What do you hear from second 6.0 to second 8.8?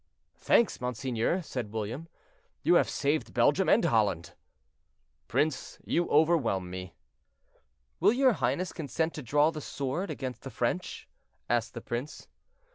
overwhelm me." "Will your highness